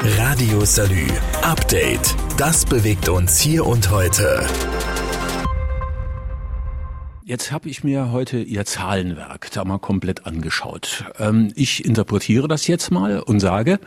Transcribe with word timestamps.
Radio 0.00 0.64
Salü. 0.64 1.08
Update. 1.42 2.14
Das 2.36 2.64
bewegt 2.64 3.08
uns 3.08 3.40
hier 3.40 3.66
und 3.66 3.90
heute. 3.90 4.46
Jetzt 7.24 7.50
habe 7.50 7.68
ich 7.68 7.82
mir 7.82 8.12
heute 8.12 8.38
Ihr 8.38 8.64
Zahlenwerk 8.64 9.50
da 9.50 9.64
mal 9.64 9.78
komplett 9.78 10.24
angeschaut. 10.24 11.04
Ähm, 11.18 11.52
ich 11.56 11.84
interpretiere 11.84 12.46
das 12.46 12.68
jetzt 12.68 12.92
mal 12.92 13.18
und 13.18 13.40
sage, 13.40 13.80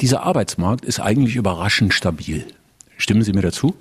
dieser 0.00 0.24
Arbeitsmarkt 0.24 0.84
ist 0.84 0.98
eigentlich 0.98 1.36
überraschend 1.36 1.94
stabil. 1.94 2.44
Stimmen 2.96 3.22
Sie 3.22 3.32
mir 3.32 3.42
dazu? 3.42 3.76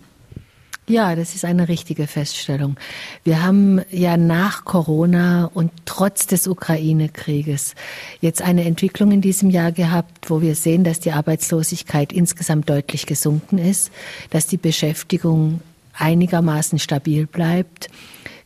Ja, 0.89 1.15
das 1.15 1.35
ist 1.35 1.45
eine 1.45 1.67
richtige 1.67 2.07
Feststellung. 2.07 2.75
Wir 3.23 3.43
haben 3.43 3.79
ja 3.91 4.17
nach 4.17 4.65
Corona 4.65 5.45
und 5.53 5.71
trotz 5.85 6.25
des 6.25 6.47
Ukraine-Krieges 6.47 7.75
jetzt 8.21 8.41
eine 8.41 8.65
Entwicklung 8.65 9.11
in 9.11 9.21
diesem 9.21 9.52
Jahr 9.52 9.71
gehabt, 9.71 10.31
wo 10.31 10.41
wir 10.41 10.55
sehen, 10.55 10.83
dass 10.83 10.99
die 10.99 11.11
Arbeitslosigkeit 11.11 12.11
insgesamt 12.11 12.71
deutlich 12.71 13.05
gesunken 13.05 13.59
ist, 13.59 13.91
dass 14.31 14.47
die 14.47 14.57
Beschäftigung 14.57 15.61
einigermaßen 15.94 16.80
stabil 16.80 17.27
bleibt 17.27 17.89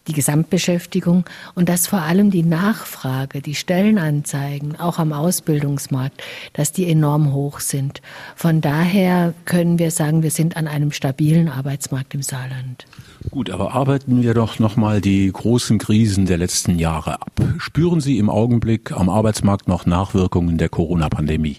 die 0.07 0.13
Gesamtbeschäftigung 0.13 1.25
und 1.55 1.69
dass 1.69 1.87
vor 1.87 2.01
allem 2.01 2.29
die 2.31 2.43
Nachfrage, 2.43 3.41
die 3.41 3.55
Stellenanzeigen, 3.55 4.79
auch 4.79 4.99
am 4.99 5.13
Ausbildungsmarkt, 5.13 6.21
dass 6.53 6.71
die 6.71 6.89
enorm 6.89 7.33
hoch 7.33 7.59
sind. 7.59 8.01
Von 8.35 8.61
daher 8.61 9.33
können 9.45 9.79
wir 9.79 9.91
sagen, 9.91 10.23
wir 10.23 10.31
sind 10.31 10.57
an 10.57 10.67
einem 10.67 10.91
stabilen 10.91 11.49
Arbeitsmarkt 11.49 12.13
im 12.13 12.21
Saarland. 12.21 12.85
Gut, 13.31 13.49
aber 13.49 13.73
arbeiten 13.73 14.21
wir 14.21 14.33
doch 14.33 14.59
nochmal 14.59 14.99
die 14.99 15.31
großen 15.31 15.77
Krisen 15.77 16.25
der 16.25 16.37
letzten 16.37 16.77
Jahre 16.77 17.21
ab. 17.21 17.31
Spüren 17.57 18.01
Sie 18.01 18.17
im 18.17 18.29
Augenblick 18.29 18.91
am 18.91 19.09
Arbeitsmarkt 19.09 19.67
noch 19.67 19.85
Nachwirkungen 19.85 20.57
der 20.57 20.69
Corona-Pandemie? 20.69 21.57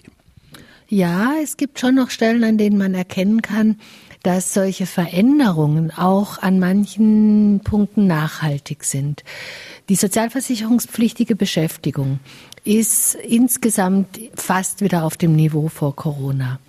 Ja, 0.87 1.33
es 1.41 1.57
gibt 1.57 1.79
schon 1.79 1.95
noch 1.95 2.11
Stellen, 2.11 2.43
an 2.43 2.59
denen 2.59 2.77
man 2.77 2.93
erkennen 2.93 3.41
kann, 3.41 3.77
dass 4.25 4.55
solche 4.55 4.87
Veränderungen 4.87 5.91
auch 5.91 6.41
an 6.41 6.57
manchen 6.57 7.61
Punkten 7.63 8.07
nachhaltig 8.07 8.83
sind. 8.83 9.23
Die 9.87 9.95
sozialversicherungspflichtige 9.95 11.35
Beschäftigung 11.35 12.19
ist 12.63 13.13
insgesamt 13.13 14.19
fast 14.33 14.81
wieder 14.81 15.03
auf 15.03 15.15
dem 15.15 15.35
Niveau 15.35 15.67
vor 15.67 15.95
Corona. 15.95 16.59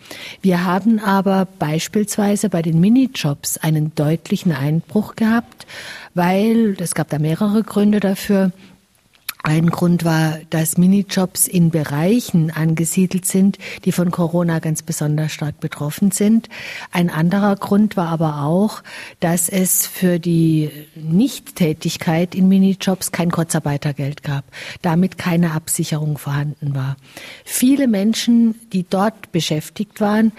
Wir 0.43 0.67
haben 0.67 0.99
aber 0.99 1.49
beispielsweise 1.59 2.51
bei 2.51 2.61
den 2.61 2.79
Minijobs 2.79 3.57
einen 3.57 3.95
deutlichen 3.95 4.53
Einbruch 4.53 5.17
gehabt, 5.17 5.67
weil 6.13 6.77
es 6.79 6.95
gab 6.95 7.09
da 7.09 7.19
mehrere 7.19 7.63
Gründe 7.63 8.01
dafür. 8.01 8.53
Ein 9.49 9.71
Grund 9.71 10.05
war, 10.05 10.41
dass 10.51 10.77
Minijobs 10.77 11.47
in 11.47 11.71
Bereichen 11.71 12.51
angesiedelt 12.51 13.27
sind, 13.27 13.59
die 13.85 13.93
von 13.93 14.11
Corona 14.11 14.59
ganz 14.59 14.83
besonders 14.83 15.31
stark 15.31 15.61
betroffen 15.61 16.11
sind. 16.11 16.49
Ein 16.91 17.11
anderer 17.11 17.55
Grund 17.55 17.97
war 17.97 18.09
aber 18.09 18.43
auch, 18.43 18.83
dass 19.21 19.49
es 19.49 19.87
für 19.87 20.19
die 20.19 20.73
Nichttätigkeit 20.97 22.35
in 22.35 22.49
Minijobs 22.49 23.13
kein 23.13 23.31
Kurzarbeitergeld 23.31 24.25
gab, 24.25 24.45
damit 24.83 25.17
keine 25.17 25.53
Absicherung 25.53 26.19
vorhanden 26.19 26.75
war. 26.75 26.97
Viele 27.45 27.87
Menschen, 27.87 28.57
die 28.73 28.83
dort 28.83 29.31
beschäftigt 29.31 30.01
waren, 30.01 30.33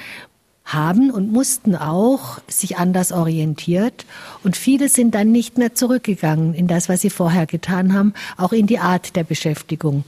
haben 0.68 1.12
und 1.12 1.32
mussten 1.32 1.76
auch 1.76 2.40
sich 2.48 2.78
anders 2.78 3.12
orientiert. 3.12 4.06
Und 4.44 4.58
viele 4.58 4.90
sind 4.90 5.16
dann 5.16 5.32
nicht 5.32 5.58
mehr 5.58 5.74
zurückgegangen 5.74 6.54
in 6.54 6.68
das, 6.68 6.90
was 6.90 7.02
sie 7.02 7.10
vorher 7.10 7.46
getan 7.46 7.94
haben, 7.94 8.14
auch 8.36 8.52
in 8.52 8.68
die 8.68 8.80
Art 8.80 9.16
der 9.16 9.24
Beschäftigung. 9.24 10.04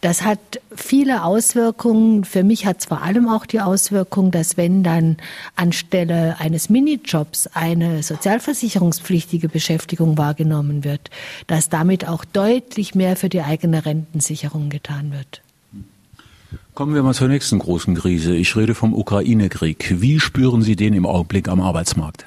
Das 0.00 0.22
hat 0.22 0.60
viele 0.74 1.24
Auswirkungen. 1.24 2.24
Für 2.24 2.42
mich 2.42 2.66
hat 2.66 2.80
es 2.80 2.86
vor 2.86 3.02
allem 3.02 3.28
auch 3.28 3.46
die 3.46 3.60
Auswirkung, 3.60 4.30
dass 4.30 4.56
wenn 4.56 4.82
dann 4.82 5.18
anstelle 5.54 6.36
eines 6.40 6.70
Minijobs 6.70 7.48
eine 7.54 8.02
sozialversicherungspflichtige 8.02 9.48
Beschäftigung 9.48 10.18
wahrgenommen 10.18 10.84
wird, 10.84 11.10
dass 11.46 11.68
damit 11.68 12.08
auch 12.08 12.24
deutlich 12.24 12.94
mehr 12.94 13.14
für 13.14 13.28
die 13.28 13.42
eigene 13.42 13.84
Rentensicherung 13.86 14.70
getan 14.70 15.12
wird. 15.12 15.42
Kommen 16.80 16.94
wir 16.94 17.02
mal 17.02 17.12
zur 17.12 17.28
nächsten 17.28 17.58
großen 17.58 17.94
Krise. 17.94 18.34
Ich 18.34 18.56
rede 18.56 18.74
vom 18.74 18.94
Ukraine-Krieg. 18.94 20.00
Wie 20.00 20.18
spüren 20.18 20.62
Sie 20.62 20.76
den 20.76 20.94
im 20.94 21.04
Augenblick 21.04 21.46
am 21.46 21.60
Arbeitsmarkt? 21.60 22.24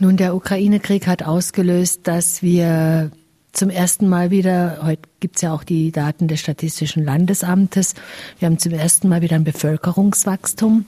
Nun, 0.00 0.16
der 0.16 0.34
Ukraine-Krieg 0.34 1.06
hat 1.06 1.22
ausgelöst, 1.22 2.00
dass 2.02 2.42
wir 2.42 3.12
zum 3.52 3.70
ersten 3.70 4.08
Mal 4.08 4.32
wieder, 4.32 4.80
heute 4.82 5.02
gibt 5.20 5.36
es 5.36 5.42
ja 5.42 5.54
auch 5.54 5.62
die 5.62 5.92
Daten 5.92 6.26
des 6.26 6.40
Statistischen 6.40 7.04
Landesamtes, 7.04 7.94
wir 8.40 8.46
haben 8.46 8.58
zum 8.58 8.72
ersten 8.72 9.08
Mal 9.08 9.22
wieder 9.22 9.36
ein 9.36 9.44
Bevölkerungswachstum 9.44 10.84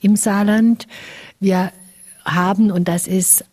im 0.00 0.16
Saarland. 0.16 0.88
Wir 1.38 1.70
haben, 2.24 2.72
und 2.72 2.88
das 2.88 3.06
ist 3.06 3.44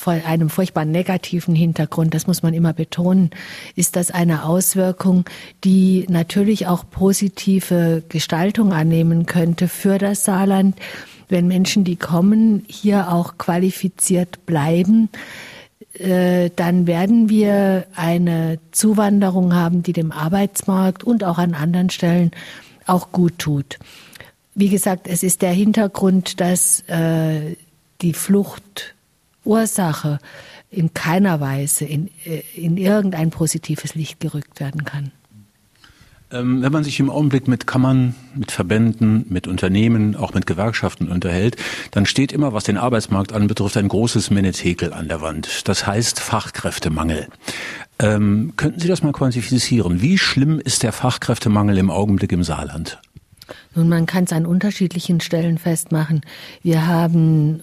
vor 0.00 0.12
einem 0.12 0.48
furchtbar 0.48 0.84
negativen 0.84 1.54
Hintergrund, 1.54 2.14
das 2.14 2.26
muss 2.26 2.42
man 2.42 2.54
immer 2.54 2.72
betonen, 2.72 3.30
ist 3.74 3.96
das 3.96 4.10
eine 4.10 4.44
Auswirkung, 4.44 5.24
die 5.64 6.06
natürlich 6.08 6.66
auch 6.66 6.84
positive 6.88 8.02
Gestaltung 8.08 8.72
annehmen 8.72 9.26
könnte 9.26 9.68
für 9.68 9.98
das 9.98 10.24
Saarland, 10.24 10.76
wenn 11.28 11.46
Menschen, 11.46 11.84
die 11.84 11.96
kommen, 11.96 12.64
hier 12.68 13.12
auch 13.12 13.36
qualifiziert 13.38 14.46
bleiben 14.46 15.10
äh, 15.94 16.50
dann 16.54 16.86
werden 16.86 17.28
wir 17.28 17.86
eine 17.94 18.58
Zuwanderung 18.70 19.54
haben, 19.54 19.82
die 19.82 19.92
dem 19.92 20.12
Arbeitsmarkt 20.12 21.02
und 21.02 21.24
auch 21.24 21.38
an 21.38 21.54
anderen 21.54 21.90
Stellen 21.90 22.30
auch 22.86 23.10
gut 23.10 23.38
tut. 23.38 23.78
Wie 24.54 24.68
gesagt, 24.68 25.06
es 25.08 25.22
ist 25.22 25.42
der 25.42 25.52
Hintergrund, 25.52 26.40
dass 26.40 26.80
äh, 26.88 27.56
die 28.00 28.12
Flucht 28.12 28.94
Ursache 29.48 30.18
in 30.70 30.92
keiner 30.94 31.40
Weise 31.40 31.84
in, 31.84 32.10
äh, 32.24 32.42
in 32.54 32.76
irgendein 32.76 33.30
positives 33.30 33.94
Licht 33.94 34.20
gerückt 34.20 34.60
werden 34.60 34.84
kann. 34.84 35.10
Ähm, 36.30 36.60
wenn 36.60 36.72
man 36.72 36.84
sich 36.84 37.00
im 37.00 37.08
Augenblick 37.08 37.48
mit 37.48 37.66
Kammern, 37.66 38.14
mit 38.34 38.52
Verbänden, 38.52 39.24
mit 39.30 39.46
Unternehmen, 39.46 40.14
auch 40.14 40.34
mit 40.34 40.46
Gewerkschaften 40.46 41.08
unterhält, 41.08 41.56
dann 41.90 42.04
steht 42.04 42.32
immer, 42.32 42.52
was 42.52 42.64
den 42.64 42.76
Arbeitsmarkt 42.76 43.32
anbetrifft, 43.32 43.78
ein 43.78 43.88
großes 43.88 44.30
Menetekel 44.30 44.92
an 44.92 45.08
der 45.08 45.22
Wand. 45.22 45.66
Das 45.68 45.86
heißt 45.86 46.20
Fachkräftemangel. 46.20 47.28
Ähm, 47.98 48.52
könnten 48.56 48.78
Sie 48.78 48.88
das 48.88 49.02
mal 49.02 49.12
quantifizieren? 49.12 50.02
Wie 50.02 50.18
schlimm 50.18 50.60
ist 50.60 50.82
der 50.82 50.92
Fachkräftemangel 50.92 51.78
im 51.78 51.90
Augenblick 51.90 52.32
im 52.32 52.44
Saarland? 52.44 53.00
Nun, 53.74 53.88
man 53.88 54.04
kann 54.04 54.24
es 54.24 54.32
an 54.32 54.44
unterschiedlichen 54.44 55.20
Stellen 55.20 55.56
festmachen. 55.56 56.20
Wir 56.62 56.86
haben 56.86 57.62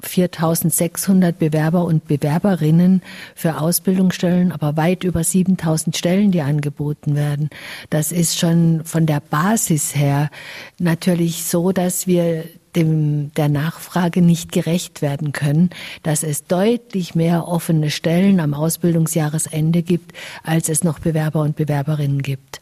4600 0.00 1.38
Bewerber 1.38 1.84
und 1.84 2.06
Bewerberinnen 2.06 3.02
für 3.34 3.60
Ausbildungsstellen, 3.60 4.50
aber 4.52 4.76
weit 4.76 5.04
über 5.04 5.22
7000 5.22 5.96
Stellen, 5.96 6.32
die 6.32 6.40
angeboten 6.40 7.14
werden. 7.14 7.50
Das 7.90 8.12
ist 8.12 8.38
schon 8.38 8.84
von 8.84 9.06
der 9.06 9.20
Basis 9.20 9.94
her 9.94 10.30
natürlich 10.78 11.44
so, 11.44 11.72
dass 11.72 12.06
wir 12.06 12.44
dem, 12.76 13.32
der 13.34 13.48
Nachfrage 13.48 14.20
nicht 14.22 14.52
gerecht 14.52 15.02
werden 15.02 15.32
können, 15.32 15.70
dass 16.02 16.22
es 16.22 16.44
deutlich 16.44 17.14
mehr 17.14 17.48
offene 17.48 17.90
Stellen 17.90 18.38
am 18.38 18.54
Ausbildungsjahresende 18.54 19.82
gibt, 19.82 20.12
als 20.44 20.68
es 20.68 20.84
noch 20.84 20.98
Bewerber 20.98 21.40
und 21.40 21.56
Bewerberinnen 21.56 22.22
gibt. 22.22 22.60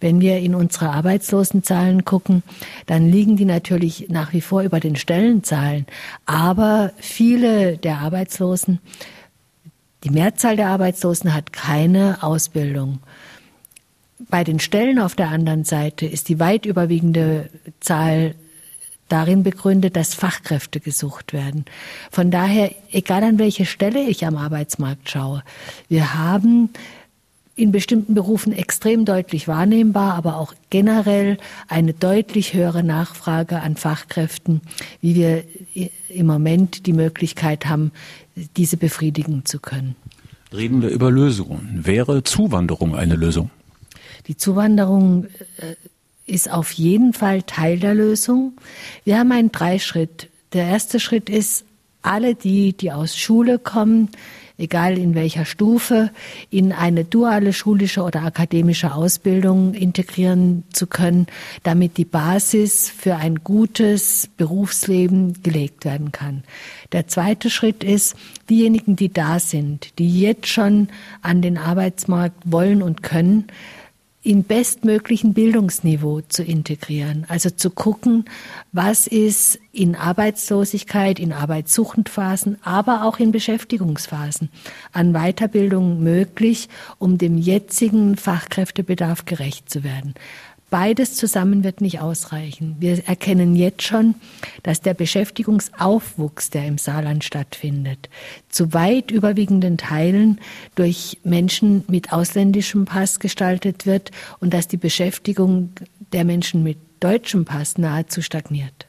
Wenn 0.00 0.20
wir 0.20 0.38
in 0.38 0.54
unsere 0.54 0.90
Arbeitslosenzahlen 0.90 2.04
gucken, 2.04 2.42
dann 2.86 3.08
liegen 3.08 3.36
die 3.36 3.44
natürlich 3.44 4.08
nach 4.08 4.32
wie 4.32 4.40
vor 4.40 4.62
über 4.62 4.80
den 4.80 4.96
Stellenzahlen. 4.96 5.86
Aber 6.26 6.92
viele 6.98 7.78
der 7.78 7.98
Arbeitslosen, 7.98 8.80
die 10.04 10.10
Mehrzahl 10.10 10.56
der 10.56 10.68
Arbeitslosen 10.68 11.32
hat 11.32 11.52
keine 11.52 12.22
Ausbildung. 12.22 12.98
Bei 14.28 14.44
den 14.44 14.58
Stellen 14.60 14.98
auf 14.98 15.14
der 15.14 15.28
anderen 15.28 15.64
Seite 15.64 16.06
ist 16.06 16.28
die 16.28 16.40
weit 16.40 16.66
überwiegende 16.66 17.48
Zahl 17.80 18.34
darin 19.12 19.42
begründet, 19.42 19.96
dass 19.96 20.14
Fachkräfte 20.14 20.80
gesucht 20.80 21.32
werden. 21.32 21.64
Von 22.10 22.30
daher, 22.30 22.74
egal 22.90 23.22
an 23.22 23.38
welche 23.38 23.66
Stelle 23.66 24.02
ich 24.02 24.24
am 24.26 24.36
Arbeitsmarkt 24.36 25.10
schaue, 25.10 25.42
wir 25.88 26.14
haben 26.14 26.70
in 27.54 27.70
bestimmten 27.70 28.14
Berufen 28.14 28.52
extrem 28.52 29.04
deutlich 29.04 29.46
wahrnehmbar, 29.46 30.14
aber 30.14 30.36
auch 30.38 30.54
generell 30.70 31.36
eine 31.68 31.92
deutlich 31.92 32.54
höhere 32.54 32.82
Nachfrage 32.82 33.60
an 33.60 33.76
Fachkräften, 33.76 34.62
wie 35.02 35.14
wir 35.14 35.44
im 36.08 36.26
Moment 36.26 36.86
die 36.86 36.94
Möglichkeit 36.94 37.66
haben, 37.66 37.92
diese 38.56 38.78
befriedigen 38.78 39.44
zu 39.44 39.60
können. 39.60 39.96
Reden 40.52 40.80
wir 40.80 40.88
über 40.88 41.10
Lösungen. 41.10 41.80
Wäre 41.84 42.22
Zuwanderung 42.22 42.94
eine 42.94 43.16
Lösung? 43.16 43.50
Die 44.26 44.36
Zuwanderung 44.36 45.26
äh, 45.58 45.74
ist 46.26 46.50
auf 46.50 46.72
jeden 46.72 47.12
Fall 47.12 47.42
Teil 47.42 47.78
der 47.78 47.94
Lösung. 47.94 48.52
Wir 49.04 49.18
haben 49.18 49.32
einen 49.32 49.52
Dreischritt. 49.52 50.28
Der 50.52 50.66
erste 50.66 51.00
Schritt 51.00 51.28
ist, 51.28 51.64
alle 52.02 52.34
die, 52.34 52.72
die 52.72 52.92
aus 52.92 53.16
Schule 53.16 53.58
kommen, 53.58 54.08
egal 54.58 54.98
in 54.98 55.14
welcher 55.14 55.44
Stufe, 55.44 56.10
in 56.50 56.72
eine 56.72 57.04
duale 57.04 57.52
schulische 57.52 58.02
oder 58.02 58.22
akademische 58.22 58.94
Ausbildung 58.94 59.74
integrieren 59.74 60.64
zu 60.72 60.86
können, 60.86 61.26
damit 61.62 61.96
die 61.96 62.04
Basis 62.04 62.88
für 62.88 63.16
ein 63.16 63.36
gutes 63.42 64.28
Berufsleben 64.36 65.42
gelegt 65.42 65.84
werden 65.84 66.12
kann. 66.12 66.44
Der 66.92 67.08
zweite 67.08 67.50
Schritt 67.50 67.82
ist, 67.82 68.16
diejenigen, 68.50 68.96
die 68.96 69.12
da 69.12 69.38
sind, 69.38 69.98
die 69.98 70.20
jetzt 70.20 70.48
schon 70.48 70.88
an 71.22 71.42
den 71.42 71.58
Arbeitsmarkt 71.58 72.42
wollen 72.44 72.82
und 72.82 73.02
können, 73.02 73.46
in 74.22 74.44
bestmöglichen 74.44 75.34
Bildungsniveau 75.34 76.20
zu 76.20 76.44
integrieren. 76.44 77.26
Also 77.28 77.50
zu 77.50 77.70
gucken, 77.70 78.26
was 78.70 79.08
ist 79.08 79.58
in 79.72 79.96
Arbeitslosigkeit, 79.96 81.18
in 81.18 81.32
Arbeitssuchendphasen, 81.32 82.58
aber 82.62 83.04
auch 83.04 83.18
in 83.18 83.32
Beschäftigungsphasen 83.32 84.50
an 84.92 85.12
Weiterbildung 85.12 86.02
möglich, 86.02 86.68
um 86.98 87.18
dem 87.18 87.36
jetzigen 87.36 88.16
Fachkräftebedarf 88.16 89.24
gerecht 89.24 89.68
zu 89.68 89.82
werden. 89.82 90.14
Beides 90.72 91.16
zusammen 91.16 91.64
wird 91.64 91.82
nicht 91.82 92.00
ausreichen. 92.00 92.76
Wir 92.78 93.06
erkennen 93.06 93.54
jetzt 93.56 93.82
schon, 93.82 94.14
dass 94.62 94.80
der 94.80 94.94
Beschäftigungsaufwuchs, 94.94 96.48
der 96.48 96.66
im 96.66 96.78
Saarland 96.78 97.24
stattfindet, 97.24 98.08
zu 98.48 98.72
weit 98.72 99.10
überwiegenden 99.10 99.76
Teilen 99.76 100.40
durch 100.74 101.18
Menschen 101.24 101.84
mit 101.88 102.14
ausländischem 102.14 102.86
Pass 102.86 103.20
gestaltet 103.20 103.84
wird 103.84 104.12
und 104.40 104.54
dass 104.54 104.66
die 104.66 104.78
Beschäftigung 104.78 105.72
der 106.14 106.24
Menschen 106.24 106.62
mit 106.62 106.78
deutschem 107.00 107.44
Pass 107.44 107.76
nahezu 107.76 108.22
stagniert. 108.22 108.86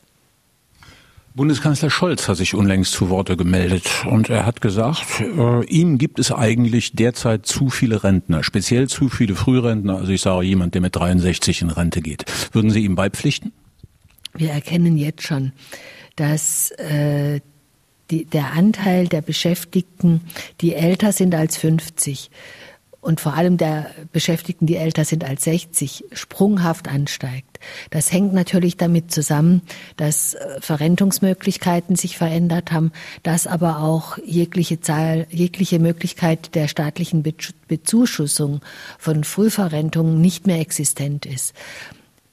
Bundeskanzler 1.36 1.90
Scholz 1.90 2.28
hat 2.28 2.38
sich 2.38 2.54
unlängst 2.54 2.92
zu 2.94 3.10
Worte 3.10 3.36
gemeldet 3.36 4.06
und 4.06 4.30
er 4.30 4.46
hat 4.46 4.62
gesagt, 4.62 5.20
äh, 5.20 5.66
ihm 5.66 5.98
gibt 5.98 6.20
es 6.20 6.32
eigentlich 6.32 6.94
derzeit 6.94 7.48
zu 7.48 7.70
viele 7.70 8.04
Rentner, 8.04 8.44
speziell 8.44 8.88
zu 8.88 9.10
viele 9.10 9.34
Frührentner. 9.34 9.98
Also 9.98 10.12
ich 10.12 10.22
sage 10.22 10.46
jemand, 10.46 10.76
der 10.76 10.82
mit 10.82 10.96
63 10.96 11.64
in 11.64 11.72
Rente 11.72 12.02
geht. 12.02 12.26
Würden 12.52 12.70
Sie 12.70 12.84
ihm 12.84 12.94
beipflichten? 12.96 13.52
Wir 14.36 14.52
erkennen 14.52 14.96
jetzt 14.96 15.24
schon, 15.24 15.54
dass 16.16 16.70
äh, 16.72 17.40
die, 18.12 18.26
der 18.26 18.54
Anteil 18.54 19.08
der 19.08 19.22
Beschäftigten, 19.22 20.22
die 20.62 20.76
älter 20.76 21.12
sind 21.12 21.34
als 21.34 21.58
50, 21.58 22.30
und 23.04 23.20
vor 23.20 23.34
allem 23.34 23.58
der 23.58 23.88
Beschäftigten, 24.12 24.66
die 24.66 24.78
älter 24.78 25.04
sind 25.04 25.26
als 25.26 25.44
60, 25.44 26.06
sprunghaft 26.14 26.88
ansteigt. 26.88 27.60
Das 27.90 28.12
hängt 28.12 28.34
natürlich 28.34 28.78
damit 28.78 29.12
zusammen, 29.12 29.62
dass 29.98 30.34
äh, 30.34 30.62
Verrentungsmöglichkeiten 30.62 31.96
sich 31.96 32.18
verändert 32.18 32.72
haben, 32.72 32.92
dass 33.22 33.46
aber 33.46 33.80
auch 33.80 34.18
jegliche 34.26 34.80
Zahl, 34.80 35.28
jegliche 35.30 35.80
Möglichkeit 35.80 36.56
der 36.56 36.68
staatlichen 36.68 37.24
Bezuschussung 37.68 38.62
von 38.98 39.24
Frühverrentungen 39.24 40.22
nicht 40.22 40.48
mehr 40.48 40.60
existent 40.60 41.26
ist. 41.26 41.54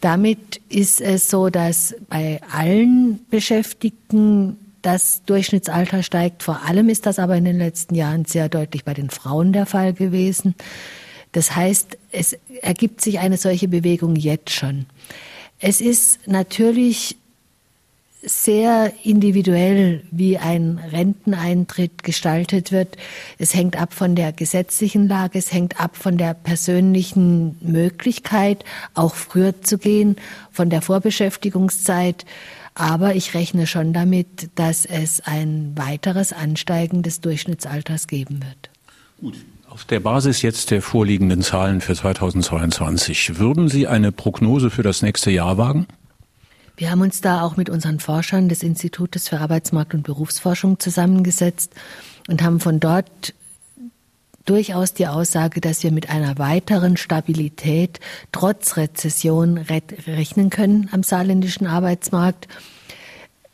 Damit 0.00 0.60
ist 0.68 1.00
es 1.00 1.28
so, 1.28 1.50
dass 1.50 1.94
bei 2.08 2.40
allen 2.50 3.26
Beschäftigten 3.28 4.56
das 4.82 5.22
Durchschnittsalter 5.24 6.02
steigt. 6.02 6.42
Vor 6.42 6.62
allem 6.64 6.88
ist 6.88 7.06
das 7.06 7.18
aber 7.18 7.36
in 7.36 7.44
den 7.44 7.58
letzten 7.58 7.94
Jahren 7.94 8.24
sehr 8.24 8.48
deutlich 8.48 8.84
bei 8.84 8.94
den 8.94 9.10
Frauen 9.10 9.52
der 9.52 9.66
Fall 9.66 9.92
gewesen. 9.92 10.54
Das 11.32 11.54
heißt, 11.54 11.96
es 12.12 12.36
ergibt 12.62 13.00
sich 13.00 13.18
eine 13.18 13.36
solche 13.36 13.68
Bewegung 13.68 14.16
jetzt 14.16 14.50
schon. 14.50 14.86
Es 15.58 15.80
ist 15.80 16.26
natürlich 16.26 17.16
sehr 18.22 18.92
individuell, 19.02 20.02
wie 20.10 20.38
ein 20.38 20.78
Renteneintritt 20.92 22.02
gestaltet 22.02 22.72
wird. 22.72 22.96
Es 23.38 23.54
hängt 23.54 23.80
ab 23.80 23.94
von 23.94 24.14
der 24.14 24.32
gesetzlichen 24.32 25.08
Lage, 25.08 25.38
es 25.38 25.52
hängt 25.52 25.80
ab 25.80 25.96
von 25.96 26.18
der 26.18 26.34
persönlichen 26.34 27.56
Möglichkeit, 27.60 28.64
auch 28.94 29.14
früher 29.14 29.62
zu 29.62 29.78
gehen, 29.78 30.16
von 30.50 30.70
der 30.70 30.82
Vorbeschäftigungszeit. 30.82 32.26
Aber 32.74 33.14
ich 33.14 33.34
rechne 33.34 33.66
schon 33.66 33.92
damit, 33.92 34.50
dass 34.54 34.86
es 34.86 35.20
ein 35.20 35.72
weiteres 35.76 36.32
Ansteigen 36.32 37.02
des 37.02 37.20
Durchschnittsalters 37.20 38.06
geben 38.06 38.40
wird. 38.42 38.70
Gut. 39.20 39.36
Auf 39.68 39.84
der 39.84 40.00
Basis 40.00 40.42
jetzt 40.42 40.72
der 40.72 40.82
vorliegenden 40.82 41.42
Zahlen 41.42 41.80
für 41.80 41.94
2022, 41.94 43.38
würden 43.38 43.68
Sie 43.68 43.86
eine 43.86 44.10
Prognose 44.10 44.68
für 44.68 44.82
das 44.82 45.00
nächste 45.00 45.30
Jahr 45.30 45.58
wagen? 45.58 45.86
Wir 46.80 46.90
haben 46.90 47.02
uns 47.02 47.20
da 47.20 47.42
auch 47.42 47.58
mit 47.58 47.68
unseren 47.68 48.00
Forschern 48.00 48.48
des 48.48 48.62
Institutes 48.62 49.28
für 49.28 49.38
Arbeitsmarkt 49.38 49.92
und 49.92 50.02
Berufsforschung 50.02 50.78
zusammengesetzt 50.78 51.74
und 52.26 52.42
haben 52.42 52.58
von 52.58 52.80
dort 52.80 53.34
durchaus 54.46 54.94
die 54.94 55.06
Aussage, 55.06 55.60
dass 55.60 55.82
wir 55.82 55.92
mit 55.92 56.08
einer 56.08 56.38
weiteren 56.38 56.96
Stabilität 56.96 58.00
trotz 58.32 58.78
Rezession 58.78 59.58
rechnen 59.58 60.48
können 60.48 60.88
am 60.90 61.02
saarländischen 61.02 61.66
Arbeitsmarkt 61.66 62.48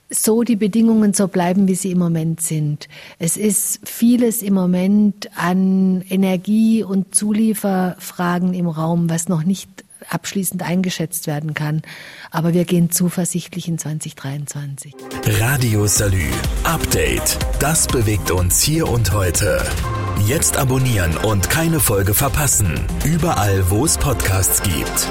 so 0.08 0.44
die 0.44 0.54
Bedingungen 0.54 1.12
so 1.12 1.26
bleiben, 1.26 1.66
wie 1.66 1.74
sie 1.74 1.90
im 1.90 1.98
Moment 1.98 2.40
sind. 2.40 2.88
Es 3.18 3.36
ist 3.36 3.80
vieles 3.88 4.40
im 4.40 4.54
Moment 4.54 5.28
an 5.36 6.02
Energie- 6.08 6.84
und 6.84 7.12
Zulieferfragen 7.12 8.54
im 8.54 8.68
Raum, 8.68 9.10
was 9.10 9.28
noch 9.28 9.42
nicht 9.42 9.84
abschließend 10.08 10.62
eingeschätzt 10.62 11.26
werden 11.26 11.54
kann. 11.54 11.82
Aber 12.30 12.54
wir 12.54 12.64
gehen 12.64 12.90
zuversichtlich 12.90 13.68
in 13.68 13.78
2023. 13.78 14.94
Radio 15.40 15.86
Salü. 15.86 16.28
Update. 16.64 17.38
Das 17.60 17.86
bewegt 17.86 18.30
uns 18.30 18.62
hier 18.62 18.88
und 18.88 19.12
heute. 19.12 19.64
Jetzt 20.26 20.56
abonnieren 20.56 21.16
und 21.18 21.50
keine 21.50 21.80
Folge 21.80 22.14
verpassen. 22.14 22.86
Überall, 23.04 23.70
wo 23.70 23.84
es 23.84 23.98
Podcasts 23.98 24.62
gibt. 24.62 25.08